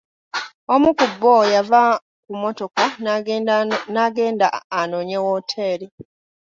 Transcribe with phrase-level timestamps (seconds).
[0.73, 1.81] Omu ku bo yava
[2.25, 2.83] ku mmotoka
[3.93, 4.47] n'agenda
[4.79, 5.87] anoonye wooteri.